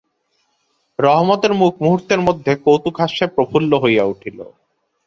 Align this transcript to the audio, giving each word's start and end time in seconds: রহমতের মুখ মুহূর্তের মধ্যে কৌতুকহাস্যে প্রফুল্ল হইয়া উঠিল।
রহমতের 0.99 1.53
মুখ 1.53 1.73
মুহূর্তের 1.81 2.21
মধ্যে 2.21 2.51
কৌতুকহাস্যে 2.55 3.25
প্রফুল্ল 3.27 3.71
হইয়া 3.79 4.03
উঠিল। 4.03 4.39